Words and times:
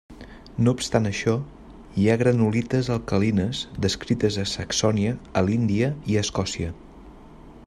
No 0.67 0.71
obstant 0.77 1.09
això, 1.09 1.35
hi 1.99 2.07
ha 2.07 2.15
granulites 2.23 2.89
alcalines, 2.97 3.61
descrites 3.87 4.41
a 4.45 4.49
Saxònia, 4.57 5.15
a 5.43 5.49
l'Índia 5.51 5.95
i 6.15 6.19
a 6.23 6.29
Escòcia. 6.29 6.77